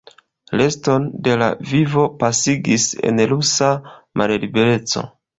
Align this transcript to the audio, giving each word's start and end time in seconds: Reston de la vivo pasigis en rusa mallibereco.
Reston 0.59 1.03
de 1.25 1.33
la 1.41 1.49
vivo 1.71 2.05
pasigis 2.23 2.85
en 3.09 3.21
rusa 3.33 3.69
mallibereco. 4.23 5.05